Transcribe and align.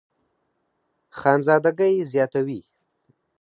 خانزادګۍ 1.19 1.95
زياتوي 2.11 2.59